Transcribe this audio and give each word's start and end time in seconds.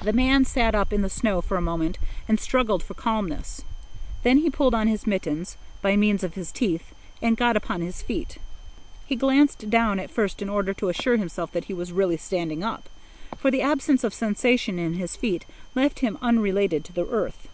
The 0.00 0.12
man 0.12 0.44
sat 0.44 0.76
up 0.76 0.92
in 0.92 1.02
the 1.02 1.10
snow 1.10 1.42
for 1.42 1.56
a 1.56 1.60
moment 1.60 1.98
and 2.28 2.38
struggled 2.38 2.84
for 2.84 2.94
calmness. 2.94 3.64
Then 4.22 4.38
he 4.38 4.48
pulled 4.48 4.76
on 4.76 4.86
his 4.86 5.08
mittens, 5.08 5.56
by 5.82 5.96
means 5.96 6.22
of 6.22 6.34
his 6.34 6.52
teeth, 6.52 6.94
and 7.20 7.36
got 7.36 7.56
upon 7.56 7.80
his 7.80 8.00
feet. 8.00 8.38
He 9.06 9.16
glanced 9.16 9.68
down 9.68 9.98
at 9.98 10.08
first 10.12 10.40
in 10.40 10.48
order 10.48 10.72
to 10.74 10.88
assure 10.88 11.16
himself 11.16 11.50
that 11.50 11.64
he 11.64 11.74
was 11.74 11.90
really 11.90 12.16
standing 12.16 12.62
up, 12.62 12.88
for 13.36 13.50
the 13.50 13.60
absence 13.62 14.04
of 14.04 14.14
sensation 14.14 14.78
in 14.78 14.94
his 14.94 15.16
feet 15.16 15.44
left 15.74 15.98
him 15.98 16.16
unrelated 16.22 16.84
to 16.84 16.92
the 16.92 17.04
earth. 17.08 17.48